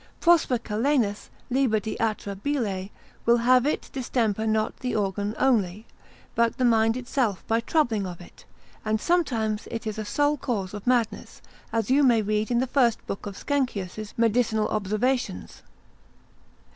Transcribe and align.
Prosper 0.19 0.57
Calenus, 0.57 1.29
lib. 1.51 1.79
de 1.83 1.95
atra 1.99 2.35
bile, 2.35 2.89
will 3.27 3.37
have 3.37 3.67
it 3.67 3.91
distemper 3.93 4.47
not 4.47 4.77
the 4.77 4.95
organ 4.95 5.35
only, 5.37 5.85
but 6.33 6.57
the 6.57 6.65
mind 6.65 6.97
itself 6.97 7.45
by 7.45 7.59
troubling 7.59 8.07
of 8.07 8.19
it: 8.19 8.43
and 8.83 8.99
sometimes 8.99 9.67
it 9.69 9.85
is 9.85 9.99
a 9.99 10.03
sole 10.03 10.37
cause 10.37 10.73
of 10.73 10.87
madness, 10.87 11.39
as 11.71 11.91
you 11.91 12.01
may 12.01 12.23
read 12.23 12.49
in 12.49 12.57
the 12.57 12.65
first 12.65 13.05
book 13.05 13.27
of 13.27 13.37
Skenkius's 13.37 14.15
Medicinal 14.17 14.67
Observations. 14.69 15.61